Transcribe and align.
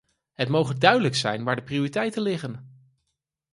Het 0.33 0.49
moge 0.49 0.77
duidelijk 0.77 1.15
zijn 1.15 1.43
waar 1.43 1.55
de 1.55 1.63
prioriteiten 1.63 2.21
liggen. 2.21 2.71